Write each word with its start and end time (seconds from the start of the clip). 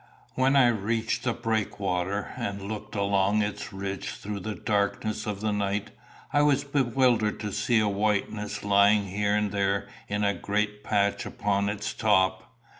When 0.33 0.55
I 0.55 0.65
reached 0.69 1.21
the 1.25 1.33
breakwater, 1.33 2.33
and 2.35 2.63
looked 2.63 2.95
along 2.95 3.43
its 3.43 3.71
ridge 3.71 4.09
through 4.15 4.39
the 4.39 4.55
darkness 4.55 5.27
of 5.27 5.41
the 5.41 5.51
night, 5.51 5.91
I 6.33 6.41
was 6.41 6.63
bewildered 6.63 7.39
to 7.41 7.51
see 7.51 7.79
a 7.79 7.87
whiteness 7.87 8.63
lying 8.63 9.05
here 9.09 9.35
and 9.35 9.51
there 9.51 9.87
in 10.07 10.23
a 10.23 10.33
great 10.33 10.83
patch 10.83 11.27
upon 11.27 11.69
its 11.69 11.93
top. 11.93 12.51